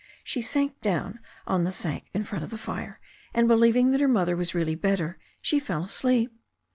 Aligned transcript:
She 0.23 0.41
sank 0.41 0.81
down 0.81 1.19
on 1.45 1.63
the 1.63 1.71
sack 1.71 2.09
in 2.11 2.23
front 2.23 2.43
of 2.43 2.49
the 2.49 2.57
fire, 2.57 2.99
and 3.35 3.47
believing 3.47 3.91
that 3.91 4.01
her 4.01 4.07
mother 4.07 4.35
was 4.35 4.55
really 4.55 4.73
better, 4.73 5.19
^he 5.43 5.61
fell 5.61 5.83
asleep. 5.83 6.31